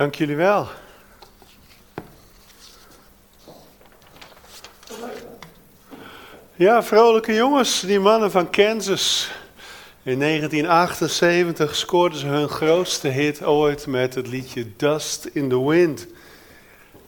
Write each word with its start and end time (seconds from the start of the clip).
Dank 0.00 0.14
jullie 0.14 0.36
wel. 0.36 0.68
Ja, 6.54 6.82
vrolijke 6.82 7.34
jongens, 7.34 7.80
die 7.80 8.00
mannen 8.00 8.30
van 8.30 8.50
Kansas. 8.50 9.30
In 10.02 10.18
1978 10.18 11.76
scoorden 11.76 12.18
ze 12.18 12.26
hun 12.26 12.48
grootste 12.48 13.08
hit 13.08 13.44
ooit 13.44 13.86
met 13.86 14.14
het 14.14 14.26
liedje 14.26 14.66
Dust 14.76 15.24
in 15.32 15.48
the 15.48 15.68
Wind. 15.68 16.06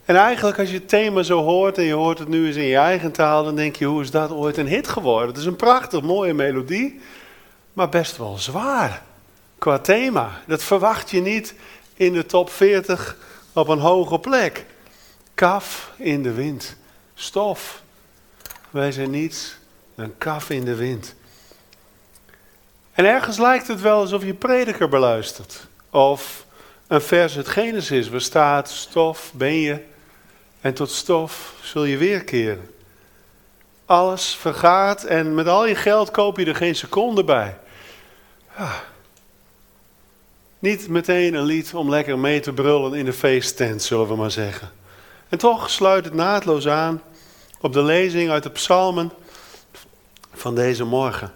En 0.05 0.17
eigenlijk 0.17 0.59
als 0.59 0.69
je 0.69 0.77
het 0.77 0.89
thema 0.89 1.23
zo 1.23 1.43
hoort 1.43 1.79
en 1.79 1.85
je 1.85 1.95
hoort 1.95 2.19
het 2.19 2.29
nu 2.29 2.47
eens 2.47 2.57
in 2.57 2.65
je 2.65 2.77
eigen 2.77 3.13
taal, 3.13 3.45
dan 3.45 3.57
denk 3.57 3.77
je, 3.77 3.85
hoe 3.85 4.03
is 4.03 4.11
dat 4.11 4.31
ooit 4.31 4.57
een 4.57 4.69
hit 4.69 4.89
geworden? 4.89 5.29
Het 5.29 5.39
is 5.39 5.45
een 5.45 5.57
prachtig 5.57 6.03
mooie 6.03 6.35
melodie, 6.35 7.01
maar 7.73 7.89
best 7.89 8.17
wel 8.17 8.39
zwaar 8.39 9.03
qua 9.59 9.79
thema. 9.79 10.41
Dat 10.47 10.63
verwacht 10.63 11.11
je 11.11 11.21
niet 11.21 11.55
in 12.05 12.13
de 12.13 12.27
top 12.27 12.51
40 12.51 13.17
op 13.53 13.69
een 13.69 13.79
hoge 13.79 14.19
plek. 14.19 14.67
Kaf 15.35 15.93
in 15.97 16.23
de 16.23 16.33
wind, 16.33 16.77
stof. 17.15 17.83
Wij 18.71 18.93
zijn 18.93 19.11
niets, 19.11 19.57
een 19.95 20.19
kaf 20.19 20.51
in 20.51 20.65
de 20.65 20.75
wind. 20.75 21.15
En 22.93 23.05
ergens 23.05 23.39
lijkt 23.39 23.69
het 23.69 23.81
wel 23.81 24.01
alsof 24.01 24.25
je 24.25 24.35
prediker 24.35 24.89
beluistert. 24.89 25.67
Of 25.91 26.47
een 26.87 27.01
vers 27.01 27.37
uit 27.37 27.49
Genesis, 27.49 28.09
waar 28.09 28.21
staat, 28.21 28.71
stof 28.71 29.31
ben 29.35 29.55
je 29.55 29.85
en 30.61 30.75
tot 30.75 30.91
stof 30.91 31.55
zul 31.63 31.85
je 31.85 31.97
weerkeren. 31.97 32.71
Alles 33.87 34.37
vergaat 34.37 35.05
en 35.05 35.35
met 35.35 35.47
al 35.47 35.67
je 35.67 35.75
geld 35.75 36.11
koop 36.11 36.39
je 36.39 36.45
er 36.45 36.55
geen 36.55 36.77
seconde 36.77 37.25
bij. 37.25 37.59
Ja. 38.59 38.91
Niet 40.63 40.89
meteen 40.89 41.35
een 41.35 41.45
lied 41.45 41.75
om 41.75 41.91
lekker 41.91 42.19
mee 42.19 42.41
te 42.41 42.53
brullen 42.53 42.95
in 42.95 43.05
de 43.05 43.13
feesttent, 43.13 43.83
zullen 43.83 44.09
we 44.09 44.17
maar 44.17 44.31
zeggen. 44.31 44.71
En 45.29 45.39
toch 45.39 45.71
sluit 45.71 46.05
het 46.05 46.15
naadloos 46.15 46.69
aan 46.69 47.03
op 47.61 47.73
de 47.73 47.83
lezing 47.83 48.31
uit 48.31 48.43
de 48.43 48.51
psalmen 48.51 49.13
van 50.33 50.55
deze 50.55 50.85
morgen. 50.85 51.33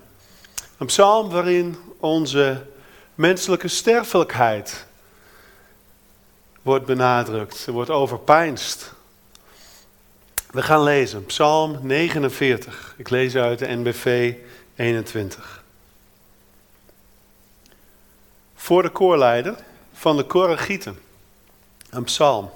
Een 0.79 0.87
psalm 0.87 1.31
waarin 1.31 1.77
onze 2.01 2.63
menselijke 3.15 3.69
sterfelijkheid 3.69 4.87
wordt 6.63 6.87
benadrukt, 6.87 7.67
wordt 7.67 7.91
overpijnst. 7.91 8.93
We 10.51 10.63
gaan 10.63 10.83
lezen, 10.83 11.25
Psalm 11.25 11.79
49. 11.83 12.95
Ik 12.97 13.11
lees 13.11 13.37
uit 13.37 13.59
de 13.59 13.67
NBV 13.67 14.35
21. 14.77 15.65
Voor 18.67 18.83
de 18.83 18.91
koorleider 18.91 19.55
van 19.93 20.17
de 20.17 20.25
Koragieten. 20.25 20.99
Een 21.91 22.05
psalm. 22.05 22.51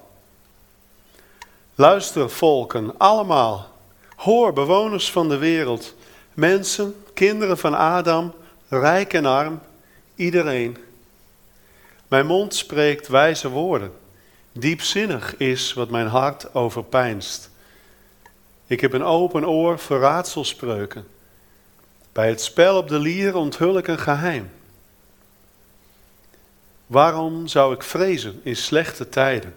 Luister, 1.74 2.30
volken, 2.30 2.98
allemaal. 2.98 3.70
Hoor, 4.16 4.52
bewoners 4.52 5.10
van 5.10 5.28
de 5.28 5.36
wereld. 5.36 5.94
Mensen, 6.34 7.04
kinderen 7.14 7.58
van 7.58 7.74
Adam, 7.74 8.34
rijk 8.68 9.12
en 9.12 9.26
arm, 9.26 9.60
iedereen. 10.14 10.76
Mijn 12.08 12.26
mond 12.26 12.54
spreekt 12.54 13.08
wijze 13.08 13.48
woorden. 13.48 13.92
Diepzinnig 14.52 15.36
is 15.36 15.72
wat 15.72 15.90
mijn 15.90 16.06
hart 16.06 16.54
overpijnst. 16.54 17.50
Ik 18.66 18.80
heb 18.80 18.92
een 18.92 19.04
open 19.04 19.48
oor 19.48 19.78
voor 19.78 19.98
raadselspreuken. 20.00 21.06
Bij 22.12 22.28
het 22.28 22.42
spel 22.42 22.76
op 22.76 22.88
de 22.88 22.98
lier 22.98 23.34
onthul 23.34 23.78
ik 23.78 23.86
een 23.88 23.98
geheim. 23.98 24.50
Waarom 26.90 27.46
zou 27.46 27.74
ik 27.74 27.82
vrezen 27.82 28.40
in 28.42 28.56
slechte 28.56 29.08
tijden, 29.08 29.54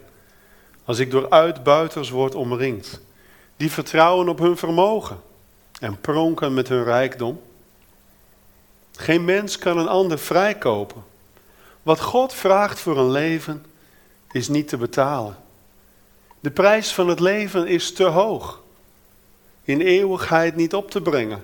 als 0.85 0.99
ik 0.99 1.11
door 1.11 1.29
uitbuiters 1.29 2.09
word 2.09 2.35
omringd, 2.35 2.99
die 3.57 3.71
vertrouwen 3.71 4.29
op 4.29 4.39
hun 4.39 4.57
vermogen 4.57 5.21
en 5.79 6.01
pronken 6.01 6.53
met 6.53 6.69
hun 6.69 6.83
rijkdom? 6.83 7.41
Geen 8.91 9.25
mens 9.25 9.57
kan 9.57 9.77
een 9.77 9.87
ander 9.87 10.19
vrijkopen. 10.19 11.03
Wat 11.83 11.99
God 11.99 12.33
vraagt 12.33 12.79
voor 12.79 12.97
een 12.97 13.11
leven 13.11 13.65
is 14.31 14.47
niet 14.47 14.67
te 14.67 14.77
betalen. 14.77 15.37
De 16.39 16.51
prijs 16.51 16.93
van 16.93 17.07
het 17.07 17.19
leven 17.19 17.67
is 17.67 17.93
te 17.93 18.03
hoog. 18.03 18.61
In 19.63 19.81
eeuwigheid 19.81 20.55
niet 20.55 20.73
op 20.73 20.91
te 20.91 21.01
brengen. 21.01 21.43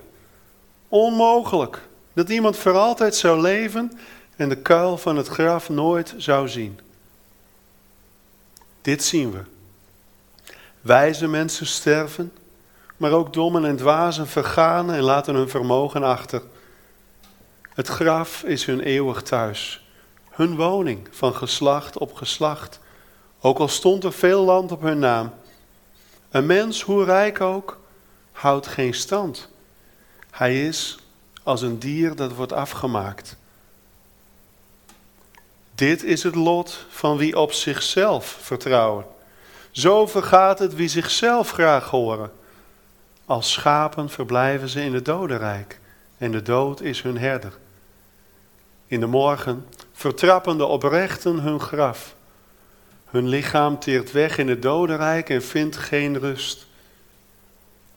Onmogelijk 0.88 1.88
dat 2.12 2.28
iemand 2.28 2.56
voor 2.56 2.76
altijd 2.76 3.14
zou 3.14 3.40
leven 3.40 3.92
en 4.40 4.48
de 4.48 4.56
kuil 4.56 4.98
van 4.98 5.16
het 5.16 5.28
graf 5.28 5.68
nooit 5.68 6.14
zou 6.16 6.48
zien. 6.48 6.80
Dit 8.80 9.04
zien 9.04 9.32
we. 9.32 9.40
Wijze 10.80 11.28
mensen 11.28 11.66
sterven, 11.66 12.32
maar 12.96 13.12
ook 13.12 13.32
dommen 13.32 13.64
en 13.64 13.76
dwazen 13.76 14.26
vergaan 14.26 14.92
en 14.92 15.02
laten 15.02 15.34
hun 15.34 15.48
vermogen 15.48 16.02
achter. 16.02 16.42
Het 17.68 17.88
graf 17.88 18.42
is 18.42 18.64
hun 18.64 18.80
eeuwig 18.80 19.22
thuis, 19.22 19.86
hun 20.30 20.56
woning 20.56 21.08
van 21.10 21.34
geslacht 21.34 21.98
op 21.98 22.14
geslacht, 22.14 22.80
ook 23.40 23.58
al 23.58 23.68
stond 23.68 24.04
er 24.04 24.12
veel 24.12 24.44
land 24.44 24.72
op 24.72 24.80
hun 24.80 24.98
naam. 24.98 25.32
Een 26.30 26.46
mens, 26.46 26.82
hoe 26.82 27.04
rijk 27.04 27.40
ook, 27.40 27.78
houdt 28.32 28.66
geen 28.66 28.94
stand. 28.94 29.48
Hij 30.30 30.66
is 30.66 30.98
als 31.42 31.62
een 31.62 31.78
dier 31.78 32.16
dat 32.16 32.32
wordt 32.32 32.52
afgemaakt. 32.52 33.38
Dit 35.80 36.04
is 36.04 36.22
het 36.22 36.34
lot 36.34 36.86
van 36.88 37.16
wie 37.16 37.38
op 37.38 37.52
zichzelf 37.52 38.38
vertrouwen. 38.40 39.04
Zo 39.70 40.06
vergaat 40.06 40.58
het 40.58 40.74
wie 40.74 40.88
zichzelf 40.88 41.50
graag 41.50 41.90
horen. 41.90 42.30
Als 43.24 43.52
schapen 43.52 44.10
verblijven 44.10 44.68
ze 44.68 44.82
in 44.82 44.94
het 44.94 45.04
dodenrijk 45.04 45.80
en 46.18 46.32
de 46.32 46.42
dood 46.42 46.80
is 46.80 47.02
hun 47.02 47.18
herder. 47.18 47.52
In 48.86 49.00
de 49.00 49.06
morgen 49.06 49.66
vertrappen 49.92 50.58
de 50.58 50.66
oprechten 50.66 51.38
hun 51.38 51.60
graf. 51.60 52.14
Hun 53.06 53.28
lichaam 53.28 53.78
teert 53.78 54.12
weg 54.12 54.38
in 54.38 54.48
het 54.48 54.62
dodenrijk 54.62 55.30
en 55.30 55.42
vindt 55.42 55.76
geen 55.76 56.18
rust. 56.18 56.66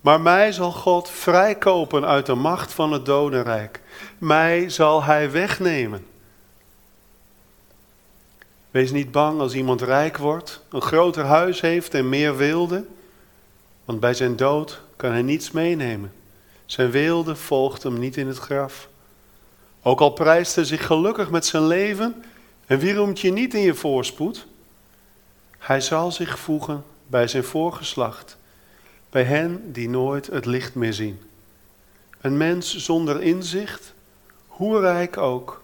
Maar 0.02 0.22
mij 0.22 0.52
zal 0.52 0.72
God 0.72 1.10
vrijkopen 1.10 2.06
uit 2.06 2.26
de 2.26 2.36
macht 2.36 2.74
van 2.74 2.92
het 2.92 3.06
dodenrijk. 3.06 3.82
Mij 4.18 4.70
zal 4.70 5.04
Hij 5.04 5.32
wegnemen. 5.32 6.12
Wees 8.74 8.92
niet 8.92 9.12
bang 9.12 9.40
als 9.40 9.54
iemand 9.54 9.82
rijk 9.82 10.18
wordt, 10.18 10.62
een 10.70 10.82
groter 10.82 11.26
huis 11.26 11.62
heeft 11.62 11.94
en 11.94 12.10
meer 12.10 12.38
wilde, 12.38 12.86
want 13.86 14.00
bij 14.00 14.14
zijn 14.14 14.36
dood 14.36 14.82
kan 14.96 15.12
hij 15.12 15.22
niets 15.22 15.52
meenemen. 15.52 16.14
Zijn 16.66 16.92
wilde 16.92 17.36
volgt 17.36 17.84
hem 17.84 18.00
niet 18.00 18.18
in 18.18 18.28
het 18.28 18.38
graf. 18.38 18.90
Ook 19.82 20.00
al 20.00 20.10
prijst 20.10 20.56
hij 20.56 20.64
zich 20.64 20.86
gelukkig 20.86 21.30
met 21.30 21.46
zijn 21.46 21.68
leven 21.68 22.24
en 22.66 22.80
wieroemt 22.80 23.20
je 23.20 23.32
niet 23.32 23.54
in 23.54 23.62
je 23.62 23.74
voorspoed, 23.74 24.48
hij 25.58 25.82
zal 25.82 26.12
zich 26.12 26.40
voegen 26.40 26.84
bij 27.08 27.28
zijn 27.28 27.44
voorgeslacht, 27.44 28.38
bij 29.10 29.24
hen 29.24 29.72
die 29.72 29.90
nooit 29.90 30.28
het 30.28 30.46
licht 30.46 30.76
meer 30.76 30.94
zien. 30.94 31.22
Een 32.22 32.38
mens 32.38 32.78
zonder 32.78 33.22
inzicht, 33.22 33.94
hoe 34.48 34.80
rijk 34.80 35.18
ook, 35.18 35.64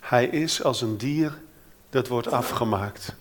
hij 0.00 0.26
is 0.26 0.62
als 0.62 0.80
een 0.80 0.96
dier 0.96 1.38
dat 1.96 2.08
wordt 2.08 2.30
afgemaakt. 2.30 3.12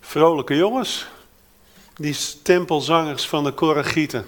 Vrolijke 0.00 0.56
jongens, 0.56 1.06
die 1.94 2.16
tempelzangers 2.42 3.28
van 3.28 3.44
de 3.44 3.52
Koragieten. 3.52 4.26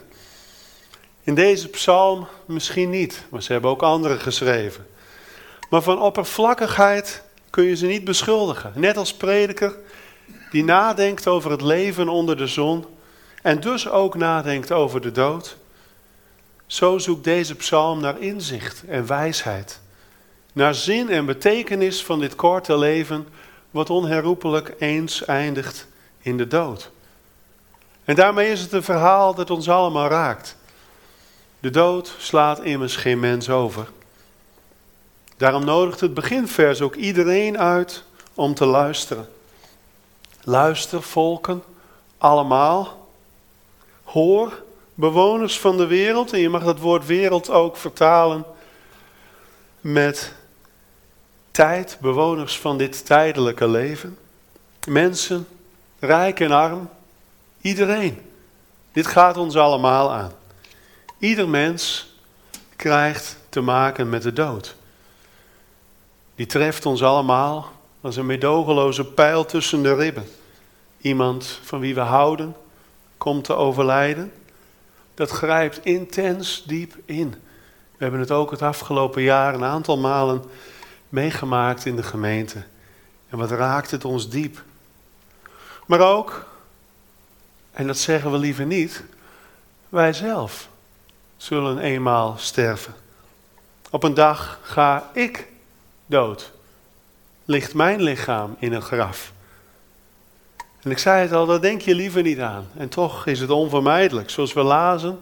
In 1.23 1.35
deze 1.35 1.69
psalm 1.69 2.29
misschien 2.47 2.91
niet, 2.91 3.25
maar 3.29 3.43
ze 3.43 3.53
hebben 3.53 3.71
ook 3.71 3.83
andere 3.83 4.19
geschreven. 4.19 4.87
Maar 5.71 5.83
van 5.83 6.01
oppervlakkigheid 6.01 7.23
kun 7.51 7.65
je 7.65 7.77
ze 7.77 7.87
niet 7.87 8.05
beschuldigen. 8.05 8.73
Net 8.75 8.97
als 8.97 9.15
prediker 9.15 9.77
die 10.51 10.65
nadenkt 10.65 11.27
over 11.27 11.51
het 11.51 11.63
leven 11.63 12.09
onder 12.09 12.37
de 12.37 12.47
zon 12.47 12.85
en 13.43 13.61
dus 13.61 13.89
ook 13.89 14.15
nadenkt 14.15 14.73
over 14.73 15.01
de 15.01 15.13
dood. 15.13 15.57
Zo 16.69 16.99
zoekt 16.99 17.25
deze 17.25 17.55
psalm 17.55 18.01
naar 18.01 18.21
inzicht 18.21 18.85
en 18.85 19.07
wijsheid. 19.07 19.81
Naar 20.53 20.75
zin 20.75 21.09
en 21.09 21.27
betekenis 21.27 22.05
van 22.05 22.21
dit 22.21 22.35
korte 22.35 22.79
leven, 22.79 23.29
wat 23.71 23.91
onherroepelijk 23.91 24.75
eens 24.79 25.25
eindigt 25.25 25.87
in 26.21 26.37
de 26.37 26.47
dood. 26.47 26.91
En 28.05 28.15
daarmee 28.15 28.51
is 28.51 28.61
het 28.61 28.73
een 28.73 28.83
verhaal 28.83 29.35
dat 29.35 29.51
ons 29.51 29.69
allemaal 29.69 30.09
raakt. 30.09 30.57
De 31.61 31.71
dood 31.71 32.15
slaat 32.19 32.63
immers 32.63 32.97
geen 32.97 33.21
mens 33.21 33.51
over. 33.51 33.89
Daarom 35.37 35.65
nodigt 35.65 36.01
het 36.01 36.15
beginvers 36.15 36.81
ook 36.81 36.95
iedereen 36.95 37.59
uit 37.59 38.05
om 38.35 38.55
te 38.55 38.67
luisteren. 38.67 39.29
Luister, 40.43 41.03
volken, 41.03 41.63
allemaal. 42.19 43.09
Hoor 44.05 44.63
bewoners 44.99 45.61
van 45.61 45.77
de 45.77 45.87
wereld, 45.87 46.33
en 46.33 46.39
je 46.39 46.49
mag 46.49 46.65
dat 46.65 46.79
woord 46.79 47.07
wereld 47.07 47.51
ook 47.51 47.77
vertalen 47.77 48.45
met 49.81 50.35
tijd, 51.51 51.99
bewoners 52.01 52.59
van 52.59 52.79
dit 52.79 53.07
tijdelijke 53.07 53.69
leven. 53.69 54.19
Mensen, 54.89 55.49
rijk 55.99 56.41
en 56.41 56.51
arm, 56.51 56.89
iedereen. 57.61 58.23
Dit 58.93 59.07
gaat 59.07 59.37
ons 59.37 59.57
allemaal 59.57 60.13
aan. 60.13 60.33
Ieder 61.19 61.49
mens 61.49 62.13
krijgt 62.77 63.37
te 63.49 63.61
maken 63.61 64.09
met 64.09 64.23
de 64.23 64.33
dood. 64.33 64.77
Die 66.35 66.47
treft 66.47 66.87
ons 66.87 67.03
allemaal 67.03 67.73
als 68.01 68.17
een 68.17 68.27
medogeloze 68.27 69.05
pijl 69.05 69.45
tussen 69.45 69.83
de 69.83 69.95
ribben. 69.95 70.29
Iemand 71.01 71.61
van 71.63 71.81
wie 71.81 71.95
we 71.95 72.01
houden 72.01 72.57
komt 73.19 73.45
te 73.45 73.55
overlijden. 73.55 74.33
Dat 75.19 75.31
grijpt 75.31 75.85
intens 75.85 76.63
diep 76.67 76.95
in. 77.05 77.31
We 77.97 78.03
hebben 78.03 78.21
het 78.21 78.31
ook 78.31 78.51
het 78.51 78.63
afgelopen 78.63 79.23
jaar 79.23 79.55
een 79.55 79.65
aantal 79.65 79.99
malen 79.99 80.45
meegemaakt 81.09 81.85
in 81.85 81.97
de 81.97 82.03
gemeente. 82.03 82.63
En 83.29 83.39
wat 83.39 83.51
raakt 83.51 83.91
het 83.91 84.05
ons 84.05 84.29
diep. 84.29 84.63
Maar 85.87 86.01
ook, 86.01 86.47
en 87.71 87.87
dat 87.87 87.99
zeggen 87.99 88.31
we 88.31 88.39
liever 88.39 88.67
niet, 88.67 89.05
wij 89.89 90.13
zelf 90.13 90.69
zullen 91.37 91.79
eenmaal 91.79 92.35
sterven. 92.37 92.95
Op 93.91 94.03
een 94.03 94.15
dag 94.15 94.59
ga 94.63 95.11
ik 95.13 95.47
dood. 96.07 96.53
Ligt 97.45 97.75
mijn 97.75 98.03
lichaam 98.03 98.57
in 98.59 98.73
een 98.73 98.83
graf. 98.83 99.33
En 100.83 100.91
ik 100.91 100.99
zei 100.99 101.23
het 101.23 101.33
al, 101.33 101.47
daar 101.47 101.61
denk 101.61 101.81
je 101.81 101.95
liever 101.95 102.23
niet 102.23 102.41
aan. 102.41 102.69
En 102.77 102.89
toch 102.89 103.27
is 103.27 103.41
het 103.41 103.51
onvermijdelijk, 103.51 104.31
zoals 104.31 104.53
we 104.53 104.63
lazen, 104.63 105.19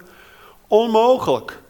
onmogelijk 0.67 1.61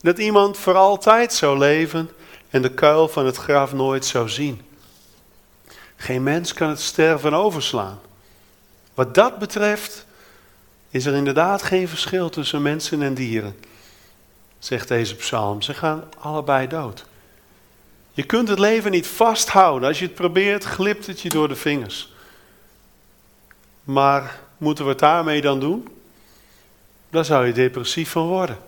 dat 0.00 0.18
iemand 0.18 0.58
voor 0.58 0.74
altijd 0.74 1.32
zou 1.32 1.58
leven 1.58 2.10
en 2.50 2.62
de 2.62 2.70
kuil 2.70 3.08
van 3.08 3.26
het 3.26 3.36
graf 3.36 3.72
nooit 3.72 4.04
zou 4.04 4.28
zien. 4.28 4.60
Geen 5.96 6.22
mens 6.22 6.52
kan 6.52 6.68
het 6.68 6.80
sterven 6.80 7.34
overslaan. 7.34 8.00
Wat 8.94 9.14
dat 9.14 9.38
betreft 9.38 10.06
is 10.90 11.06
er 11.06 11.14
inderdaad 11.14 11.62
geen 11.62 11.88
verschil 11.88 12.28
tussen 12.28 12.62
mensen 12.62 13.02
en 13.02 13.14
dieren, 13.14 13.56
zegt 14.58 14.88
deze 14.88 15.14
psalm. 15.14 15.62
Ze 15.62 15.74
gaan 15.74 16.04
allebei 16.18 16.66
dood. 16.66 17.04
Je 18.12 18.22
kunt 18.22 18.48
het 18.48 18.58
leven 18.58 18.90
niet 18.90 19.06
vasthouden. 19.06 19.88
Als 19.88 19.98
je 19.98 20.04
het 20.04 20.14
probeert, 20.14 20.64
glipt 20.64 21.06
het 21.06 21.20
je 21.20 21.28
door 21.28 21.48
de 21.48 21.56
vingers. 21.56 22.13
Maar 23.84 24.40
moeten 24.58 24.84
we 24.84 24.90
het 24.90 24.98
daarmee 24.98 25.40
dan 25.40 25.60
doen? 25.60 25.88
Daar 27.10 27.24
zou 27.24 27.46
je 27.46 27.52
depressief 27.52 28.10
van 28.10 28.26
worden. 28.26 28.58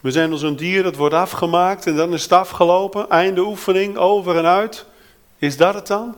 We 0.00 0.10
zijn 0.10 0.32
als 0.32 0.42
een 0.42 0.56
dier 0.56 0.82
dat 0.82 0.96
wordt 0.96 1.14
afgemaakt 1.14 1.86
en 1.86 1.96
dan 1.96 2.12
is 2.12 2.22
het 2.22 2.32
afgelopen. 2.32 3.10
Einde 3.10 3.40
oefening, 3.40 3.96
over 3.96 4.36
en 4.36 4.46
uit. 4.46 4.84
Is 5.38 5.56
dat 5.56 5.74
het 5.74 5.86
dan? 5.86 6.14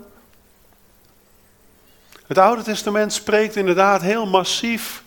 Het 2.27 2.39
Oude 2.39 2.63
Testament 2.63 3.13
spreekt 3.13 3.57
inderdaad 3.57 4.03
heel 4.03 4.27
massief 4.27 5.03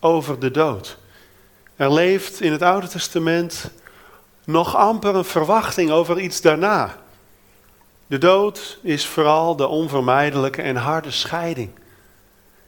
over 0.00 0.38
de 0.38 0.50
dood. 0.50 0.98
Er 1.76 1.92
leeft 1.92 2.40
in 2.40 2.52
het 2.52 2.62
Oude 2.62 2.88
Testament 2.88 3.70
nog 4.44 4.76
amper 4.76 5.14
een 5.14 5.24
verwachting 5.24 5.90
over 5.90 6.20
iets 6.20 6.40
daarna. 6.40 6.96
De 8.06 8.18
dood 8.18 8.78
is 8.82 9.06
vooral 9.06 9.56
de 9.56 9.66
onvermijdelijke 9.66 10.62
en 10.62 10.76
harde 10.76 11.10
scheiding. 11.10 11.70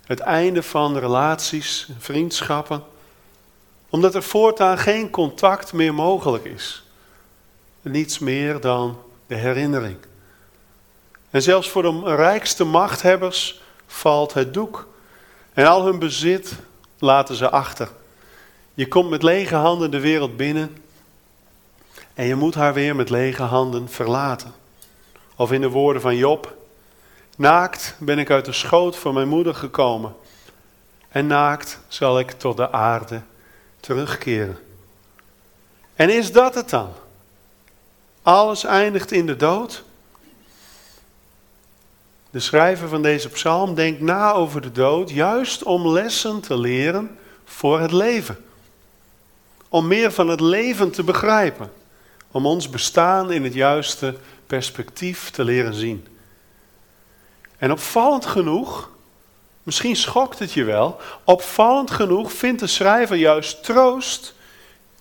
Het 0.08 0.20
einde 0.20 0.62
van 0.62 0.98
relaties, 0.98 1.88
vriendschappen, 1.98 2.82
omdat 3.88 4.14
er 4.14 4.22
voortaan 4.22 4.78
geen 4.78 5.10
contact 5.10 5.72
meer 5.72 5.94
mogelijk 5.94 6.44
is. 6.44 6.82
Niets 7.82 8.18
meer 8.18 8.60
dan 8.60 8.98
de 9.26 9.34
herinnering. 9.34 9.96
En 11.30 11.42
zelfs 11.42 11.68
voor 11.68 11.82
de 11.82 12.14
rijkste 12.14 12.64
machthebbers 12.64 13.60
valt 13.86 14.34
het 14.34 14.54
doek. 14.54 14.86
En 15.52 15.66
al 15.66 15.84
hun 15.84 15.98
bezit 15.98 16.52
laten 16.98 17.34
ze 17.34 17.50
achter. 17.50 17.88
Je 18.74 18.88
komt 18.88 19.10
met 19.10 19.22
lege 19.22 19.54
handen 19.54 19.90
de 19.90 20.00
wereld 20.00 20.36
binnen 20.36 20.76
en 22.14 22.26
je 22.26 22.34
moet 22.34 22.54
haar 22.54 22.74
weer 22.74 22.96
met 22.96 23.10
lege 23.10 23.42
handen 23.42 23.88
verlaten. 23.88 24.54
Of 25.36 25.52
in 25.52 25.60
de 25.60 25.68
woorden 25.68 26.02
van 26.02 26.16
Job: 26.16 26.56
Naakt 27.38 27.94
ben 27.98 28.18
ik 28.18 28.30
uit 28.30 28.44
de 28.44 28.52
schoot 28.52 28.96
van 28.96 29.14
mijn 29.14 29.28
moeder 29.28 29.54
gekomen. 29.54 30.14
En 31.08 31.26
naakt 31.26 31.78
zal 31.88 32.18
ik 32.18 32.30
tot 32.30 32.56
de 32.56 32.72
aarde 32.72 33.22
terugkeren. 33.80 34.58
En 35.94 36.10
is 36.10 36.32
dat 36.32 36.54
het 36.54 36.70
dan? 36.70 36.92
Alles 38.22 38.64
eindigt 38.64 39.12
in 39.12 39.26
de 39.26 39.36
dood? 39.36 39.84
De 42.30 42.40
schrijver 42.40 42.88
van 42.88 43.02
deze 43.02 43.28
psalm 43.28 43.74
denkt 43.74 44.00
na 44.00 44.32
over 44.32 44.60
de 44.60 44.72
dood, 44.72 45.10
juist 45.10 45.62
om 45.62 45.88
lessen 45.88 46.40
te 46.40 46.58
leren 46.58 47.18
voor 47.44 47.80
het 47.80 47.92
leven. 47.92 48.44
Om 49.68 49.86
meer 49.86 50.12
van 50.12 50.28
het 50.28 50.40
leven 50.40 50.90
te 50.90 51.02
begrijpen. 51.02 51.72
Om 52.30 52.46
ons 52.46 52.70
bestaan 52.70 53.32
in 53.32 53.44
het 53.44 53.54
juiste 53.54 54.16
perspectief 54.46 55.30
te 55.30 55.44
leren 55.44 55.74
zien. 55.74 56.06
En 57.58 57.72
opvallend 57.72 58.26
genoeg, 58.26 58.90
misschien 59.62 59.96
schokt 59.96 60.38
het 60.38 60.52
je 60.52 60.64
wel, 60.64 61.00
opvallend 61.24 61.90
genoeg 61.90 62.32
vindt 62.32 62.60
de 62.60 62.66
schrijver 62.66 63.16
juist 63.16 63.64
troost 63.64 64.34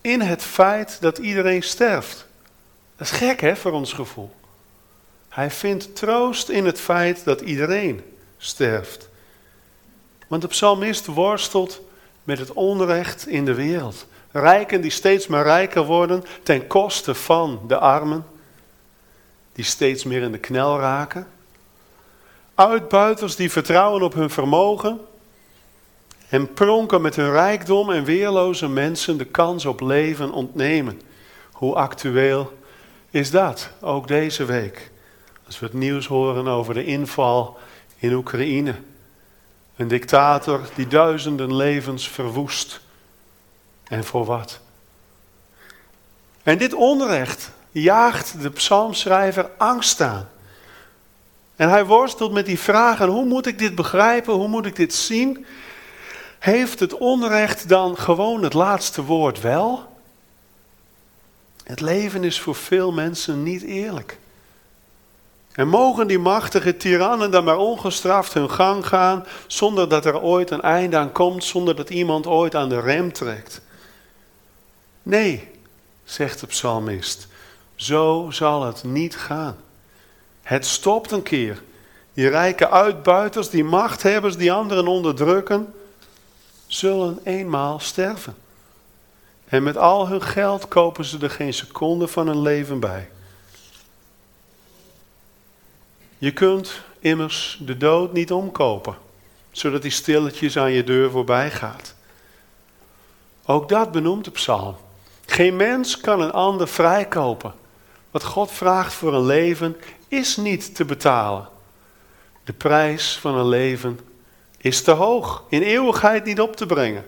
in 0.01 0.21
het 0.21 0.41
feit 0.41 0.97
dat 1.01 1.17
iedereen 1.17 1.63
sterft. 1.63 2.25
Dat 2.95 3.07
is 3.07 3.13
gek 3.13 3.41
hè, 3.41 3.55
voor 3.55 3.71
ons 3.71 3.93
gevoel. 3.93 4.31
Hij 5.29 5.51
vindt 5.51 5.95
troost 5.95 6.49
in 6.49 6.65
het 6.65 6.79
feit 6.79 7.23
dat 7.23 7.41
iedereen 7.41 8.03
sterft. 8.37 9.09
Want 10.27 10.41
de 10.41 10.47
psalmist 10.47 11.05
worstelt 11.05 11.81
met 12.23 12.39
het 12.39 12.53
onrecht 12.53 13.27
in 13.27 13.45
de 13.45 13.53
wereld. 13.53 14.05
Rijken 14.31 14.81
die 14.81 14.91
steeds 14.91 15.27
maar 15.27 15.43
rijker 15.43 15.85
worden 15.85 16.23
ten 16.43 16.67
koste 16.67 17.15
van 17.15 17.61
de 17.67 17.77
armen, 17.77 18.25
die 19.53 19.65
steeds 19.65 20.03
meer 20.03 20.21
in 20.21 20.31
de 20.31 20.37
knel 20.37 20.79
raken. 20.79 21.27
Uitbuiters 22.57 23.35
die 23.35 23.51
vertrouwen 23.51 24.01
op 24.01 24.13
hun 24.13 24.29
vermogen 24.29 24.99
en 26.29 26.53
pronken 26.53 27.01
met 27.01 27.15
hun 27.15 27.31
rijkdom 27.31 27.91
en 27.91 28.03
weerloze 28.03 28.67
mensen 28.67 29.17
de 29.17 29.25
kans 29.25 29.65
op 29.65 29.81
leven 29.81 30.31
ontnemen. 30.31 31.01
Hoe 31.51 31.75
actueel 31.75 32.57
is 33.09 33.31
dat, 33.31 33.69
ook 33.81 34.07
deze 34.07 34.45
week? 34.45 34.91
Als 35.45 35.59
we 35.59 35.65
het 35.65 35.75
nieuws 35.75 36.07
horen 36.07 36.47
over 36.47 36.73
de 36.73 36.85
inval 36.85 37.57
in 37.97 38.13
Oekraïne. 38.13 38.75
Een 39.75 39.87
dictator 39.87 40.61
die 40.75 40.87
duizenden 40.87 41.55
levens 41.55 42.09
verwoest. 42.09 42.79
En 43.83 44.03
voor 44.03 44.25
wat? 44.25 44.59
En 46.43 46.57
dit 46.57 46.73
onrecht 46.73 47.51
jaagt 47.71 48.41
de 48.41 48.49
psalmschrijver 48.49 49.49
angst 49.57 50.01
aan. 50.01 50.29
En 51.57 51.69
hij 51.69 51.85
worstelt 51.85 52.31
met 52.31 52.45
die 52.45 52.59
vragen: 52.59 53.07
hoe 53.07 53.25
moet 53.25 53.45
ik 53.45 53.59
dit 53.59 53.75
begrijpen? 53.75 54.33
Hoe 54.33 54.47
moet 54.47 54.65
ik 54.65 54.75
dit 54.75 54.93
zien? 54.93 55.45
Heeft 56.39 56.79
het 56.79 56.93
onrecht 56.93 57.69
dan 57.69 57.97
gewoon 57.97 58.43
het 58.43 58.53
laatste 58.53 59.03
woord 59.03 59.41
wel? 59.41 59.95
Het 61.63 61.81
leven 61.81 62.23
is 62.23 62.39
voor 62.39 62.55
veel 62.55 62.91
mensen 62.91 63.43
niet 63.43 63.61
eerlijk. 63.61 64.17
En 65.51 65.67
mogen 65.67 66.07
die 66.07 66.19
machtige 66.19 66.77
tirannen 66.77 67.31
dan 67.31 67.43
maar 67.43 67.57
ongestraft 67.57 68.33
hun 68.33 68.51
gang 68.51 68.87
gaan, 68.87 69.25
zonder 69.47 69.89
dat 69.89 70.05
er 70.05 70.21
ooit 70.21 70.51
een 70.51 70.61
einde 70.61 70.97
aan 70.97 71.11
komt, 71.11 71.43
zonder 71.43 71.75
dat 71.75 71.89
iemand 71.89 72.27
ooit 72.27 72.55
aan 72.55 72.69
de 72.69 72.79
rem 72.79 73.13
trekt? 73.13 73.61
Nee, 75.03 75.49
zegt 76.03 76.39
de 76.39 76.47
psalmist, 76.47 77.27
zo 77.75 78.27
zal 78.31 78.65
het 78.65 78.83
niet 78.83 79.15
gaan. 79.15 79.57
Het 80.47 80.65
stopt 80.65 81.11
een 81.11 81.23
keer. 81.23 81.63
Die 82.13 82.27
rijke 82.27 82.69
uitbuiters, 82.69 83.49
die 83.49 83.63
machthebbers 83.63 84.37
die 84.37 84.51
anderen 84.51 84.87
onderdrukken, 84.87 85.73
zullen 86.67 87.19
eenmaal 87.23 87.79
sterven. 87.79 88.35
En 89.45 89.63
met 89.63 89.77
al 89.77 90.07
hun 90.07 90.21
geld 90.21 90.67
kopen 90.67 91.05
ze 91.05 91.17
er 91.19 91.29
geen 91.29 91.53
seconde 91.53 92.07
van 92.07 92.27
hun 92.27 92.41
leven 92.41 92.79
bij. 92.79 93.09
Je 96.17 96.31
kunt 96.31 96.81
immers 96.99 97.59
de 97.61 97.77
dood 97.77 98.13
niet 98.13 98.31
omkopen, 98.31 98.97
zodat 99.51 99.81
hij 99.81 99.91
stilletjes 99.91 100.57
aan 100.57 100.71
je 100.71 100.83
deur 100.83 101.11
voorbij 101.11 101.51
gaat. 101.51 101.95
Ook 103.45 103.69
dat 103.69 103.91
benoemt 103.91 104.25
de 104.25 104.31
psalm. 104.31 104.75
Geen 105.25 105.55
mens 105.55 105.99
kan 105.99 106.21
een 106.21 106.31
ander 106.31 106.67
vrijkopen. 106.67 107.53
Wat 108.11 108.23
God 108.23 108.51
vraagt 108.51 108.93
voor 108.93 109.13
een 109.13 109.25
leven 109.25 109.77
is 110.07 110.37
niet 110.37 110.75
te 110.75 110.85
betalen. 110.85 111.49
De 112.43 112.53
prijs 112.53 113.17
van 113.17 113.35
een 113.35 113.47
leven 113.47 113.99
is 114.57 114.83
te 114.83 114.91
hoog, 114.91 115.43
in 115.49 115.61
eeuwigheid 115.61 116.25
niet 116.25 116.41
op 116.41 116.55
te 116.55 116.65
brengen. 116.65 117.05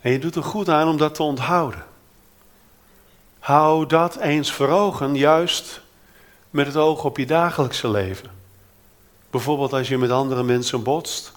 En 0.00 0.12
je 0.12 0.18
doet 0.18 0.34
er 0.36 0.42
goed 0.42 0.68
aan 0.68 0.88
om 0.88 0.96
dat 0.96 1.14
te 1.14 1.22
onthouden. 1.22 1.84
Hou 3.38 3.86
dat 3.86 4.16
eens 4.16 4.52
voor 4.52 4.68
ogen, 4.68 5.14
juist 5.14 5.80
met 6.50 6.66
het 6.66 6.76
oog 6.76 7.04
op 7.04 7.16
je 7.16 7.26
dagelijkse 7.26 7.88
leven. 7.88 8.30
Bijvoorbeeld 9.30 9.72
als 9.72 9.88
je 9.88 9.98
met 9.98 10.10
andere 10.10 10.42
mensen 10.42 10.82
botst. 10.82 11.32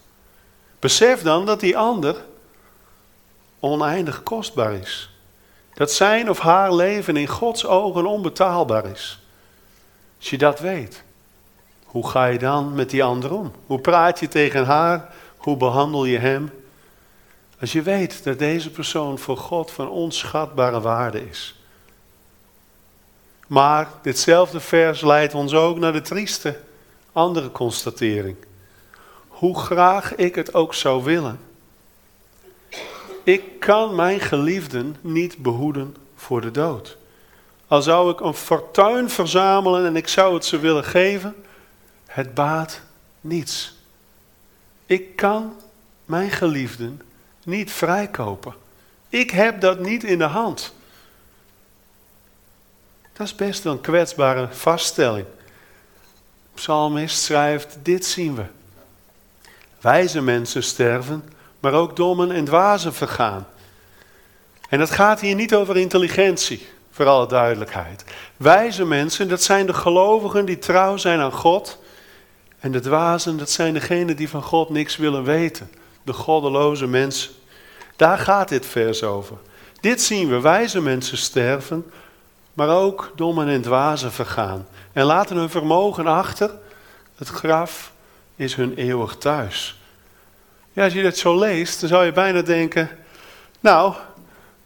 Besef 0.80 1.22
dan 1.22 1.46
dat 1.46 1.60
die 1.60 1.78
ander 1.78 2.26
oneindig 3.60 4.24
kostbaar 4.24 4.74
is. 4.74 5.10
Dat 5.74 5.92
zijn 5.92 6.30
of 6.30 6.40
haar 6.40 6.74
leven 6.74 7.18
in 7.18 7.28
Gods 7.28 7.66
ogen 7.66 8.06
onbetaalbaar 8.06 8.86
is. 8.86 9.20
Als 10.20 10.30
je 10.30 10.38
dat 10.38 10.60
weet, 10.60 11.04
hoe 11.84 12.08
ga 12.10 12.26
je 12.26 12.40
dan 12.40 12.74
met 12.74 12.90
die 12.90 13.04
ander 13.04 13.34
om? 13.34 13.52
Hoe 13.66 13.80
praat 13.80 14.20
je 14.20 14.28
tegen 14.28 14.66
haar? 14.66 15.14
Hoe 15.38 15.58
behandel 15.58 16.06
je 16.06 16.18
hem? 16.18 16.52
Als 17.60 17.72
je 17.72 17.82
weet 17.82 18.24
dat 18.24 18.40
deze 18.40 18.72
persoon 18.72 19.20
voor 19.20 19.38
God 19.38 19.72
van 19.72 19.90
onschatbare 19.90 20.82
waarde 20.82 21.30
is. 21.30 21.56
Maar 23.48 23.88
ditzelfde 24.02 24.60
vers 24.60 25.02
leidt 25.02 25.34
ons 25.34 25.54
ook 25.54 25.78
naar 25.78 25.94
de 25.94 26.02
trieste 26.02 26.60
andere 27.12 27.52
constatering. 27.52 28.38
Hoe 29.28 29.60
graag 29.60 30.16
ik 30.16 30.36
het 30.36 30.54
ook 30.54 30.74
zou 30.74 31.04
willen. 31.04 31.40
Ik 33.24 33.60
kan 33.60 33.96
mijn 33.96 34.20
geliefden 34.20 34.96
niet 35.02 35.38
behoeden 35.38 35.96
voor 36.16 36.42
de 36.42 36.52
dood. 36.52 36.98
Al 37.70 37.82
zou 37.82 38.12
ik 38.12 38.20
een 38.20 38.34
fortuin 38.34 39.10
verzamelen 39.10 39.86
en 39.86 39.96
ik 39.96 40.08
zou 40.08 40.34
het 40.34 40.46
ze 40.46 40.60
willen 40.60 40.84
geven, 40.84 41.36
het 42.06 42.34
baat 42.34 42.82
niets. 43.22 43.76
Ik 44.86 45.16
kan 45.16 45.56
mijn 46.06 46.32
geliefden 46.32 47.02
niet 47.44 47.72
vrijkopen. 47.72 48.54
Ik 49.10 49.32
heb 49.32 49.62
dat 49.62 49.80
niet 49.80 50.04
in 50.04 50.18
de 50.18 50.24
hand. 50.24 50.74
Dat 53.14 53.28
is 53.28 53.36
best 53.36 53.66
een 53.66 53.82
kwetsbare 53.82 54.48
vaststelling. 54.52 55.26
Psalmist 56.54 57.22
schrijft, 57.22 57.78
dit 57.84 58.06
zien 58.06 58.36
we. 58.36 58.46
Wijze 59.82 60.22
mensen 60.22 60.64
sterven, 60.64 61.30
maar 61.60 61.74
ook 61.74 61.96
dommen 61.96 62.32
en 62.32 62.46
dwazen 62.46 62.94
vergaan. 62.94 63.48
En 64.70 64.80
het 64.80 64.92
gaat 64.92 65.20
hier 65.20 65.36
niet 65.36 65.56
over 65.56 65.78
intelligentie, 65.78 66.68
voor 67.00 67.08
alle 67.08 67.28
duidelijkheid. 67.28 68.04
Wijze 68.38 68.86
mensen, 68.86 69.28
dat 69.28 69.44
zijn 69.44 69.66
de 69.66 69.74
gelovigen 69.74 70.46
die 70.46 70.58
trouw 70.58 70.98
zijn 70.98 71.20
aan 71.20 71.32
God. 71.32 71.80
En 72.60 72.72
de 72.72 72.80
dwazen, 72.80 73.38
dat 73.38 73.50
zijn 73.50 73.74
degenen 73.74 74.16
die 74.16 74.30
van 74.30 74.44
God 74.44 74.70
niks 74.70 74.98
willen 74.98 75.24
weten. 75.24 75.72
De 76.04 76.14
goddeloze 76.14 76.88
mensen. 76.88 77.32
Daar 77.96 78.18
gaat 78.18 78.50
dit 78.50 78.66
vers 78.66 79.04
over. 79.04 79.38
Dit 79.80 80.02
zien 80.02 80.30
we, 80.30 80.40
wijze 80.40 80.82
mensen 80.82 81.18
sterven, 81.18 81.92
maar 82.54 82.70
ook 82.70 83.12
dommen 83.16 83.48
en 83.48 83.62
dwazen 83.62 84.12
vergaan. 84.12 84.68
En 84.94 85.06
laten 85.06 85.38
hun 85.38 85.50
vermogen 85.50 86.08
achter. 86.08 86.52
Het 87.16 87.28
graf 87.28 87.92
is 88.36 88.56
hun 88.56 88.74
eeuwig 88.76 89.16
thuis. 89.16 89.80
Ja, 90.72 90.84
als 90.84 90.94
je 90.94 91.04
dat 91.04 91.18
zo 91.18 91.40
leest, 91.40 91.80
dan 91.80 91.90
zou 91.90 92.06
je 92.06 92.12
bijna 92.12 92.42
denken: 92.42 92.90
Nou, 93.60 93.94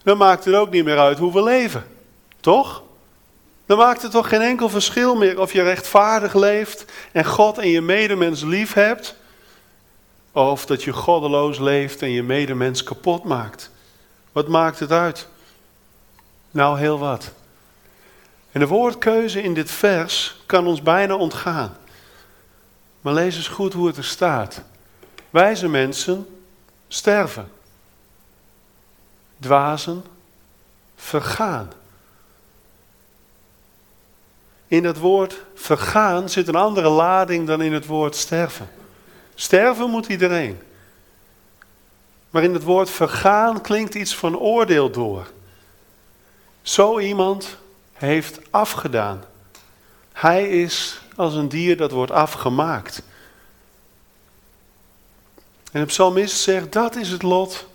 dan 0.04 0.18
maakt 0.18 0.46
het 0.46 0.56
ook 0.56 0.72
niet 0.72 0.86
meer 0.86 1.00
uit 1.00 1.18
hoe 1.18 1.34
we 1.34 1.44
leven. 1.44 1.92
Toch? 2.44 2.84
Dan 3.66 3.78
maakt 3.78 4.02
het 4.02 4.12
toch 4.12 4.30
geen 4.30 4.42
enkel 4.42 4.70
verschil 4.70 5.16
meer 5.16 5.40
of 5.40 5.54
je 5.54 5.62
rechtvaardig 5.62 6.34
leeft 6.34 6.86
en 7.12 7.26
God 7.26 7.58
en 7.58 7.68
je 7.68 7.82
medemens 7.82 8.42
lief 8.42 8.74
hebt. 8.74 9.16
Of 10.32 10.66
dat 10.66 10.84
je 10.84 10.94
goddeloos 10.94 11.60
leeft 11.60 12.02
en 12.02 12.10
je 12.10 12.24
medemens 12.24 12.84
kapot 12.84 13.24
maakt. 13.24 13.70
Wat 14.32 14.48
maakt 14.48 14.80
het 14.80 14.92
uit? 14.92 15.28
Nou, 16.52 16.80
heel 16.80 17.00
wat. 17.00 17.32
En 18.52 18.60
de 18.60 18.68
woordkeuze 18.68 19.42
in 19.42 19.54
dit 19.54 19.72
vers 19.72 20.42
kan 20.46 20.68
ons 20.68 20.82
bijna 20.82 21.16
ontgaan. 21.16 21.78
Maar 23.02 23.14
lees 23.14 23.36
eens 23.36 23.48
goed 23.48 23.74
hoe 23.74 23.88
het 23.88 23.98
er 23.98 24.04
staat. 24.04 24.62
Wijze 25.30 25.68
mensen 25.68 26.28
sterven. 26.88 27.52
Dwazen 29.40 30.04
vergaan. 30.96 31.72
In 34.74 34.84
het 34.84 34.98
woord 34.98 35.42
vergaan 35.56 36.30
zit 36.30 36.48
een 36.48 36.56
andere 36.56 36.90
lading 36.90 37.48
dan 37.48 37.62
in 37.62 37.74
het 37.74 37.86
woord 37.86 38.16
sterven. 38.16 38.70
Sterven 39.36 39.90
moet 39.90 40.08
iedereen. 40.08 40.62
Maar 42.30 42.44
in 42.44 42.54
het 42.54 42.64
woord 42.64 42.90
vergaan 42.90 43.62
klinkt 43.62 43.96
iets 43.96 44.16
van 44.16 44.38
oordeel 44.38 44.92
door. 44.92 45.32
Zo 46.62 47.00
iemand 47.00 47.58
heeft 47.94 48.40
afgedaan. 48.50 49.24
Hij 50.14 50.50
is 50.50 51.02
als 51.16 51.34
een 51.34 51.50
dier 51.50 51.78
dat 51.78 51.92
wordt 51.92 52.12
afgemaakt. 52.12 53.02
En 55.72 55.80
de 55.80 55.86
psalmist 55.86 56.38
zegt, 56.38 56.72
dat 56.72 56.96
is 56.96 57.10
het 57.10 57.22
lot 57.22 57.68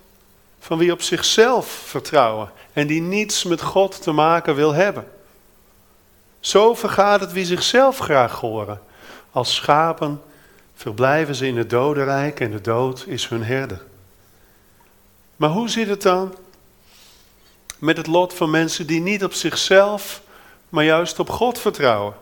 van 0.59 0.77
wie 0.77 0.91
op 0.91 1.01
zichzelf 1.01 1.67
vertrouwen 1.67 2.51
en 2.73 2.87
die 2.87 3.01
niets 3.01 3.43
met 3.43 3.61
God 3.61 4.01
te 4.01 4.11
maken 4.11 4.55
wil 4.55 4.73
hebben. 4.73 5.18
Zo 6.39 6.73
vergaat 6.73 7.19
het 7.19 7.31
wie 7.31 7.45
zichzelf 7.45 7.97
graag 7.97 8.39
horen. 8.39 8.81
Als 9.31 9.55
schapen 9.55 10.21
verblijven 10.75 11.35
ze 11.35 11.47
in 11.47 11.57
het 11.57 11.69
dodenrijk 11.69 12.39
en 12.39 12.51
de 12.51 12.61
dood 12.61 13.03
is 13.07 13.27
hun 13.27 13.43
herder. 13.43 13.81
Maar 15.35 15.49
hoe 15.49 15.69
zit 15.69 15.87
het 15.87 16.01
dan 16.01 16.35
met 17.77 17.97
het 17.97 18.07
lot 18.07 18.33
van 18.33 18.49
mensen 18.49 18.87
die 18.87 19.01
niet 19.01 19.23
op 19.23 19.33
zichzelf, 19.33 20.21
maar 20.69 20.83
juist 20.83 21.19
op 21.19 21.29
God 21.29 21.59
vertrouwen? 21.59 22.13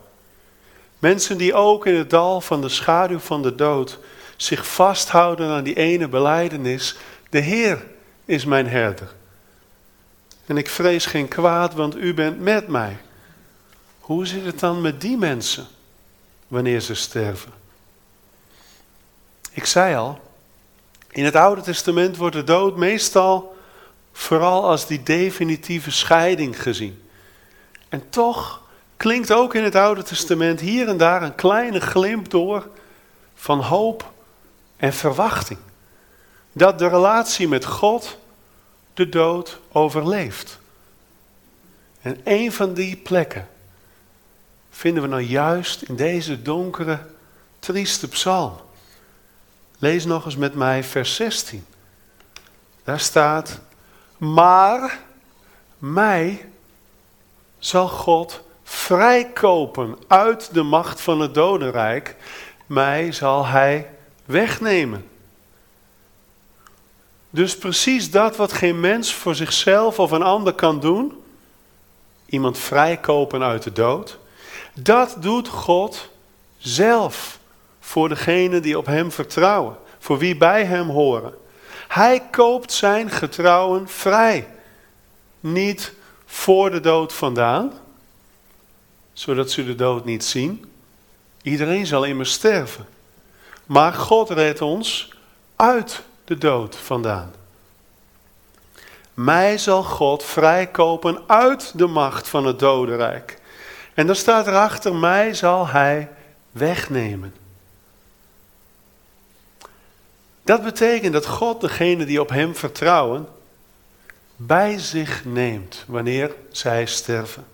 Mensen 1.00 1.38
die 1.38 1.54
ook 1.54 1.86
in 1.86 1.96
het 1.96 2.10
dal 2.10 2.42
van 2.42 2.62
de 2.62 2.70
schaduw 2.70 3.20
van 3.20 3.42
de 3.42 3.56
dood 3.56 4.00
zich 4.36 4.68
vasthouden 4.68 5.50
aan 5.50 5.64
die 5.64 5.76
ene 5.76 6.08
beleidenis: 6.08 6.96
De 7.30 7.40
Heer 7.40 7.86
is 8.26 8.46
mijn 8.46 8.68
herder. 8.68 9.16
En 10.46 10.58
ik 10.58 10.70
vrees 10.70 11.06
geen 11.06 11.28
kwaad, 11.28 11.74
want 11.74 11.98
u 11.98 12.14
bent 12.14 12.40
met 12.40 12.68
mij. 12.68 12.98
Hoe 14.08 14.26
zit 14.26 14.46
het 14.46 14.60
dan 14.60 14.82
met 14.82 15.02
die 15.02 15.18
mensen 15.18 15.68
wanneer 16.48 16.82
ze 16.82 16.94
sterven? 16.94 17.52
Ik 19.52 19.66
zei 19.66 19.96
al, 19.96 20.20
in 21.12 21.26
het 21.26 21.36
Oude 21.36 21.62
Testament 21.62 22.18
wordt 22.18 22.36
de 22.36 22.44
dood 22.44 22.78
meestal 22.78 23.58
vooral 24.12 24.64
als 24.64 24.88
die 24.88 25.04
definitieve 25.04 25.92
scheiding 25.92 26.62
gezien. 26.62 27.10
En 27.90 28.10
toch 28.10 28.62
klinkt 28.98 29.32
ook 29.32 29.56
in 29.56 29.64
het 29.64 29.76
Oude 29.76 30.04
Testament 30.04 30.60
hier 30.60 30.88
en 30.88 30.98
daar 30.98 31.24
een 31.24 31.36
kleine 31.36 31.80
glimp 31.80 32.30
door 32.30 32.70
van 33.36 33.60
hoop 33.60 34.12
en 34.78 34.94
verwachting. 34.94 35.60
Dat 36.52 36.80
de 36.80 36.88
relatie 36.88 37.48
met 37.48 37.66
God 37.66 38.18
de 38.94 39.10
dood 39.10 39.60
overleeft. 39.72 40.60
En 42.02 42.20
een 42.24 42.52
van 42.52 42.74
die 42.74 42.96
plekken 42.96 43.56
vinden 44.78 45.04
we 45.04 45.10
nou 45.10 45.22
juist 45.22 45.82
in 45.82 45.96
deze 45.96 46.42
donkere, 46.42 47.00
trieste 47.60 48.08
psalm. 48.08 48.56
Lees 49.80 50.06
nog 50.06 50.26
eens 50.26 50.36
met 50.36 50.54
mij 50.54 50.84
vers 50.84 51.16
16. 51.16 51.66
Daar 52.84 53.00
staat, 53.00 53.60
maar 54.18 55.00
mij 55.78 56.50
zal 57.60 57.88
God 57.88 58.42
vrijkopen 58.64 59.98
uit 60.08 60.54
de 60.54 60.64
macht 60.64 61.02
van 61.02 61.20
het 61.20 61.34
dodenrijk. 61.34 62.16
Mij 62.66 63.12
zal 63.12 63.46
hij 63.46 63.90
wegnemen. 64.26 65.08
Dus 67.30 67.58
precies 67.58 68.12
dat 68.12 68.36
wat 68.36 68.54
geen 68.54 68.80
mens 68.80 69.14
voor 69.14 69.36
zichzelf 69.36 70.00
of 70.00 70.12
een 70.12 70.24
ander 70.24 70.54
kan 70.54 70.80
doen, 70.80 71.24
iemand 72.26 72.58
vrijkopen 72.58 73.44
uit 73.44 73.64
de 73.64 73.72
dood, 73.72 74.20
dat 74.80 75.16
doet 75.20 75.48
God 75.48 76.10
zelf 76.58 77.40
voor 77.80 78.10
degenen 78.10 78.62
die 78.62 78.78
op 78.78 78.86
Hem 78.86 79.12
vertrouwen, 79.12 79.78
voor 80.00 80.18
wie 80.18 80.38
bij 80.38 80.66
Hem 80.66 80.90
horen. 80.90 81.34
Hij 81.88 82.28
koopt 82.32 82.72
zijn 82.72 83.10
getrouwen 83.10 83.90
vrij. 83.90 84.48
Niet 85.40 85.94
voor 86.26 86.72
de 86.72 86.80
dood 86.80 87.14
vandaan, 87.14 87.74
zodat 89.14 89.52
ze 89.52 89.66
de 89.66 89.76
dood 89.76 90.06
niet 90.06 90.24
zien. 90.24 90.72
Iedereen 91.42 91.86
zal 91.86 92.04
immers 92.04 92.32
sterven. 92.32 92.88
Maar 93.66 93.94
God 93.94 94.30
redt 94.30 94.62
ons 94.62 95.14
uit 95.56 96.02
de 96.26 96.38
dood 96.38 96.76
vandaan. 96.76 97.34
Mij 99.14 99.58
zal 99.58 99.84
God 99.84 100.24
vrijkopen 100.24 101.22
uit 101.28 101.72
de 101.76 101.88
macht 101.88 102.28
van 102.28 102.46
het 102.46 102.60
dodenrijk. 102.60 103.40
En 103.98 104.06
dan 104.08 104.16
staat 104.16 104.48
erachter, 104.48 104.96
mij 104.96 105.34
zal 105.34 105.68
hij 105.68 106.10
wegnemen. 106.52 107.36
Dat 110.44 110.64
betekent 110.64 111.14
dat 111.14 111.26
God 111.26 111.62
degene 111.62 112.06
die 112.06 112.22
op 112.22 112.30
hem 112.30 112.56
vertrouwen, 112.56 113.28
bij 114.36 114.80
zich 114.80 115.26
neemt 115.26 115.84
wanneer 115.88 116.36
zij 116.52 116.86
sterven. 116.86 117.48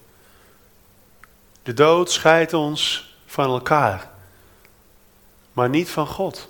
De 1.63 1.73
dood 1.73 2.11
scheidt 2.11 2.53
ons 2.53 3.13
van 3.25 3.49
elkaar, 3.49 4.09
maar 5.53 5.69
niet 5.69 5.89
van 5.89 6.07
God. 6.07 6.49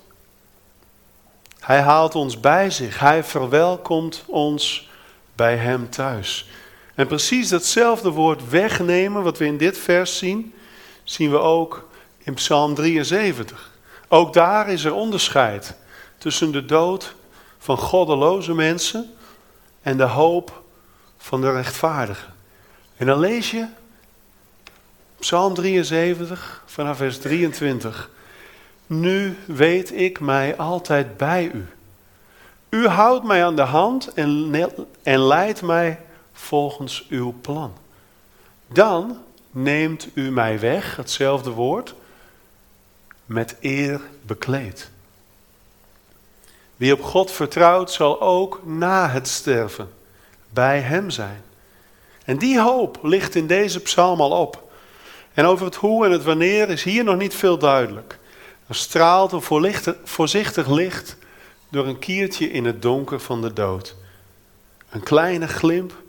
Hij 1.60 1.80
haalt 1.80 2.14
ons 2.14 2.40
bij 2.40 2.70
zich, 2.70 2.98
hij 2.98 3.24
verwelkomt 3.24 4.24
ons 4.26 4.90
bij 5.34 5.56
hem 5.56 5.90
thuis. 5.90 6.48
En 6.94 7.06
precies 7.06 7.48
datzelfde 7.48 8.10
woord 8.10 8.48
wegnemen, 8.48 9.22
wat 9.22 9.38
we 9.38 9.44
in 9.44 9.56
dit 9.56 9.78
vers 9.78 10.18
zien, 10.18 10.54
zien 11.04 11.30
we 11.30 11.38
ook 11.38 11.88
in 12.18 12.34
Psalm 12.34 12.74
73. 12.74 13.70
Ook 14.08 14.32
daar 14.32 14.68
is 14.68 14.84
er 14.84 14.94
onderscheid 14.94 15.74
tussen 16.18 16.52
de 16.52 16.64
dood 16.64 17.14
van 17.58 17.76
goddeloze 17.78 18.54
mensen 18.54 19.14
en 19.82 19.96
de 19.96 20.04
hoop 20.04 20.62
van 21.18 21.40
de 21.40 21.52
rechtvaardigen. 21.52 22.34
En 22.96 23.06
dan 23.06 23.18
lees 23.18 23.50
je 23.50 23.66
Psalm 25.18 25.54
73 25.54 26.62
vanaf 26.66 26.96
vers 26.96 27.18
23. 27.18 28.10
Nu 28.86 29.36
weet 29.46 29.92
ik 29.92 30.20
mij 30.20 30.56
altijd 30.56 31.16
bij 31.16 31.50
u. 31.54 31.66
U 32.68 32.86
houdt 32.86 33.24
mij 33.24 33.44
aan 33.44 33.56
de 33.56 33.62
hand 33.62 34.12
en, 34.12 34.54
en 35.02 35.20
leidt 35.20 35.62
mij 35.62 36.00
volgens 36.34 37.06
uw 37.08 37.34
plan. 37.40 37.72
Dan 38.66 39.18
neemt 39.50 40.08
u 40.14 40.30
mij 40.30 40.60
weg, 40.60 40.96
hetzelfde 40.96 41.50
woord, 41.50 41.94
met 43.26 43.56
eer 43.60 44.00
bekleed. 44.22 44.90
Wie 46.76 46.92
op 46.92 47.02
God 47.02 47.30
vertrouwt, 47.30 47.92
zal 47.92 48.20
ook 48.20 48.60
na 48.64 49.08
het 49.08 49.28
sterven 49.28 49.92
bij 50.50 50.80
Hem 50.80 51.10
zijn. 51.10 51.42
En 52.24 52.38
die 52.38 52.60
hoop 52.60 52.98
ligt 53.02 53.34
in 53.34 53.46
deze 53.46 53.80
psalm 53.80 54.20
al 54.20 54.30
op. 54.30 54.72
En 55.34 55.44
over 55.44 55.64
het 55.64 55.74
hoe 55.74 56.06
en 56.06 56.12
het 56.12 56.24
wanneer 56.24 56.68
is 56.68 56.82
hier 56.82 57.04
nog 57.04 57.16
niet 57.16 57.34
veel 57.34 57.58
duidelijk. 57.58 58.18
Er 58.66 58.74
straalt 58.74 59.32
een 59.32 59.42
voorzichtig 60.04 60.68
licht 60.68 61.16
door 61.68 61.86
een 61.86 61.98
kiertje 61.98 62.50
in 62.50 62.64
het 62.64 62.82
donker 62.82 63.20
van 63.20 63.42
de 63.42 63.52
dood. 63.52 63.94
Een 64.90 65.02
kleine 65.02 65.48
glimp 65.48 66.02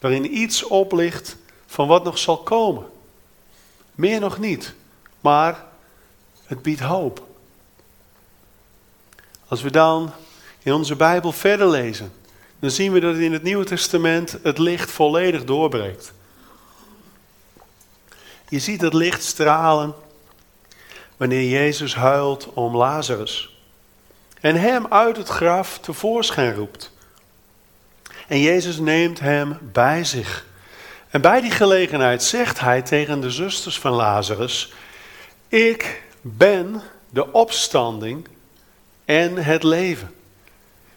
waarin 0.00 0.36
iets 0.36 0.62
oplicht 0.62 1.36
van 1.66 1.88
wat 1.88 2.04
nog 2.04 2.18
zal 2.18 2.38
komen. 2.38 2.86
Meer 3.94 4.20
nog 4.20 4.38
niet, 4.38 4.74
maar 5.20 5.64
het 6.46 6.62
biedt 6.62 6.80
hoop. 6.80 7.26
Als 9.48 9.62
we 9.62 9.70
dan 9.70 10.12
in 10.62 10.72
onze 10.72 10.96
Bijbel 10.96 11.32
verder 11.32 11.68
lezen, 11.68 12.12
dan 12.58 12.70
zien 12.70 12.92
we 12.92 13.00
dat 13.00 13.16
in 13.16 13.32
het 13.32 13.42
Nieuwe 13.42 13.64
Testament 13.64 14.38
het 14.42 14.58
licht 14.58 14.90
volledig 14.90 15.44
doorbreekt. 15.44 16.12
Je 18.48 18.58
ziet 18.58 18.80
het 18.80 18.94
licht 18.94 19.24
stralen 19.24 19.94
wanneer 21.16 21.48
Jezus 21.48 21.94
huilt 21.94 22.48
om 22.52 22.76
Lazarus 22.76 23.56
en 24.40 24.56
hem 24.56 24.86
uit 24.86 25.16
het 25.16 25.28
graf 25.28 25.78
tevoorschijn 25.78 26.54
roept. 26.54 26.92
En 28.28 28.40
Jezus 28.40 28.78
neemt 28.78 29.20
hem 29.20 29.58
bij 29.72 30.04
zich. 30.04 30.46
En 31.10 31.20
bij 31.20 31.40
die 31.40 31.50
gelegenheid 31.50 32.22
zegt 32.22 32.60
hij 32.60 32.82
tegen 32.82 33.20
de 33.20 33.30
zusters 33.30 33.78
van 33.78 33.92
Lazarus: 33.92 34.72
Ik 35.48 36.02
ben 36.20 36.82
de 37.10 37.32
opstanding 37.32 38.28
en 39.04 39.36
het 39.36 39.62
leven. 39.62 40.14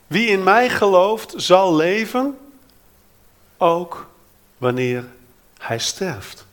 Wie 0.07 0.27
in 0.27 0.43
mij 0.43 0.69
gelooft, 0.69 1.33
zal 1.35 1.75
leven, 1.75 2.37
ook 3.57 4.09
wanneer 4.57 5.05
hij 5.57 5.79
sterft. 5.79 6.45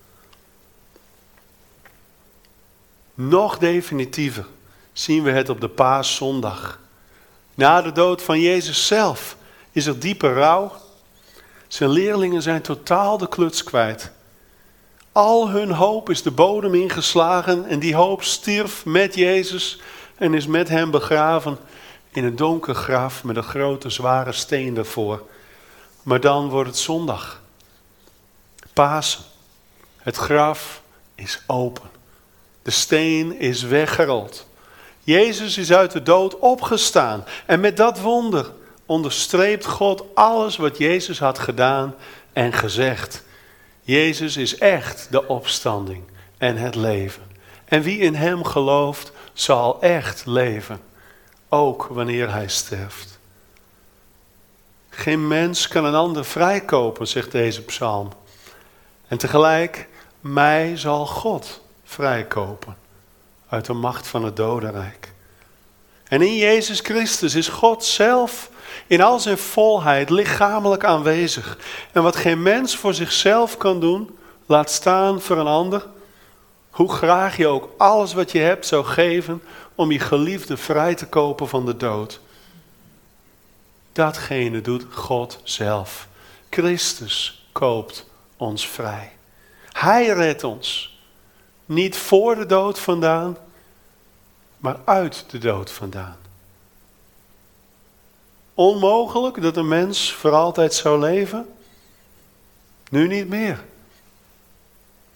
Nog 3.15 3.59
definitiever 3.59 4.47
zien 4.93 5.23
we 5.23 5.31
het 5.31 5.49
op 5.49 5.61
de 5.61 5.69
paaszondag. 5.69 6.81
Na 7.55 7.83
de 7.83 7.93
dood 7.93 8.23
van 8.23 8.41
Jezus 8.41 8.87
zelf 8.87 9.37
is 9.73 9.87
er 9.87 9.99
diepe 9.99 10.33
rouw. 10.33 10.73
Zijn 11.69 11.91
leerlingen 11.91 12.43
zijn 12.43 12.63
totaal 12.63 13.19
de 13.19 13.29
kluts 13.29 13.65
kwijt. 13.65 14.11
Al 15.13 15.49
hun 15.49 15.71
hoop 15.71 16.11
is 16.11 16.23
de 16.23 16.31
bodem 16.31 16.75
ingeslagen 16.75 17.67
en 17.67 17.79
die 17.79 17.95
hoop 17.95 18.23
stierf 18.23 18.85
met 18.85 19.15
Jezus 19.15 19.81
en 20.17 20.35
is 20.35 20.47
met 20.47 20.69
hem 20.69 20.91
begraven 20.91 21.59
in 22.11 22.25
een 22.25 22.37
donker 22.37 22.75
graf 22.75 23.25
met 23.25 23.37
een 23.37 23.43
grote 23.43 23.91
zware 23.91 24.33
steen 24.33 24.77
ervoor. 24.77 25.27
Maar 26.03 26.21
dan 26.21 26.49
wordt 26.49 26.69
het 26.69 26.79
zondag. 26.79 27.41
Pasen. 28.73 29.25
Het 29.97 30.17
graf 30.17 30.83
is 31.15 31.43
open. 31.47 31.91
De 32.63 32.71
steen 32.71 33.39
is 33.39 33.63
weggerold. 33.63 34.47
Jezus 35.01 35.59
is 35.59 35.73
uit 35.73 35.91
de 35.91 36.03
dood 36.03 36.39
opgestaan. 36.39 37.25
En 37.47 37.61
met 37.61 37.77
dat 37.77 38.01
wonder 38.01 38.53
onderstreept 38.89 39.65
God 39.65 40.05
alles 40.15 40.57
wat 40.57 40.79
Jezus 40.79 41.19
had 41.19 41.39
gedaan 41.39 41.95
en 42.33 42.53
gezegd. 42.53 43.23
Jezus 43.83 44.37
is 44.37 44.59
echt 44.59 45.07
de 45.11 45.29
opstanding 45.29 46.03
en 46.39 46.57
het 46.57 46.75
leven. 46.75 47.23
En 47.65 47.83
wie 47.83 47.99
in 47.99 48.15
Hem 48.15 48.45
gelooft, 48.45 49.13
zal 49.33 49.81
echt 49.81 50.27
leven, 50.27 50.81
ook 51.49 51.87
wanneer 51.91 52.33
hij 52.33 52.49
sterft. 52.49 53.19
Geen 54.91 55.29
mens 55.29 55.69
kan 55.69 55.85
een 55.85 55.95
ander 55.95 56.25
vrijkopen, 56.25 57.09
zegt 57.09 57.33
deze 57.33 57.63
psalm. 57.63 58.13
En 59.09 59.19
tegelijk, 59.19 59.89
mij 60.21 60.77
zal 60.77 61.07
God 61.07 61.61
vrijkopen 61.85 62.77
uit 63.49 63.65
de 63.65 63.73
macht 63.73 64.07
van 64.07 64.25
het 64.25 64.37
dodenrijk. 64.37 65.13
En 66.05 66.23
in 66.23 66.37
Jezus 66.37 66.81
Christus 66.81 67.35
is 67.35 67.49
God 67.49 67.85
zelf 67.85 68.51
in 68.87 69.01
al 69.01 69.21
zijn 69.21 69.39
volheid 69.39 70.11
lichamelijk 70.11 70.85
aanwezig. 70.85 71.59
En 71.93 72.03
wat 72.03 72.17
geen 72.17 72.43
mens 72.43 72.77
voor 72.77 72.95
zichzelf 72.95 73.57
kan 73.57 73.81
doen, 73.81 74.19
laat 74.47 74.71
staan 74.71 75.21
voor 75.21 75.39
een 75.39 75.47
ander. 75.47 75.87
Hoe 76.71 76.93
graag 76.93 77.37
je 77.37 77.47
ook 77.47 77.69
alles 77.79 78.13
wat 78.13 78.33
je 78.33 78.39
hebt 78.39 78.67
zou 78.67 78.85
geven 78.85 79.43
om 79.75 79.93
je 79.93 79.99
geliefde 79.99 80.57
vrij 80.57 80.95
te 80.95 81.07
kopen 81.07 81.49
van 81.49 81.67
de 81.67 81.77
dood. 81.77 82.21
Datgene 83.93 84.61
doet 84.61 84.85
God 84.91 85.41
zelf. 85.43 86.09
Christus 86.51 87.47
koopt 87.53 88.07
ons 88.37 88.69
vrij. 88.69 89.13
Hij 89.73 90.07
redt 90.07 90.45
ons. 90.45 90.99
Niet 91.67 91.97
voor 91.97 92.35
de 92.35 92.47
dood 92.47 92.79
vandaan, 92.79 93.37
maar 94.59 94.77
uit 94.85 95.25
de 95.31 95.39
dood 95.39 95.71
vandaan. 95.71 96.17
Onmogelijk 98.59 99.43
dat 99.43 99.57
een 99.57 99.69
mens 99.69 100.13
voor 100.13 100.33
altijd 100.33 100.75
zou 100.75 101.01
leven? 101.01 101.49
Nu 102.91 103.07
niet 103.07 103.29
meer. 103.29 103.65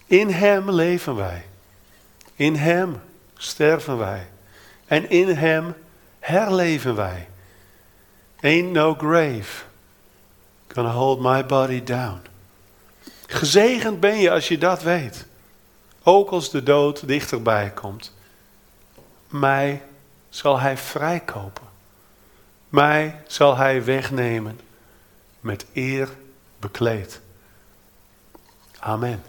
In 0.07 0.31
Hem 0.31 0.71
leven 0.71 1.15
wij. 1.15 1.45
In 2.35 2.55
Hem 2.55 3.01
sterven 3.37 3.99
wij. 3.99 4.27
En 4.87 5.11
in 5.11 5.29
Hem 5.29 5.75
herleven 6.19 6.95
wij. 6.95 7.29
Ain't 8.41 8.73
no 8.73 8.95
grave 8.95 9.65
gonna 10.67 10.93
hold 10.93 11.21
my 11.21 11.47
body 11.47 11.83
down. 11.83 12.21
Gezegend 13.27 14.01
ben 14.01 14.17
je 14.17 14.31
als 14.31 14.49
je 14.49 14.59
dat 14.59 14.83
weet. 14.83 15.27
Ook 16.03 16.31
als 16.31 16.51
de 16.51 16.63
dood 16.63 17.09
dichterbij 17.09 17.71
komt. 17.71 18.15
Mij 19.29 19.83
zal 20.29 20.61
hij 20.61 20.77
vrijkopen. 20.77 21.72
Mij 22.73 23.21
zal 23.27 23.57
hij 23.57 23.85
wegnemen 23.85 24.61
met 25.41 25.67
eer 25.73 26.09
bekleed. 26.59 27.21
Amen. 28.79 29.23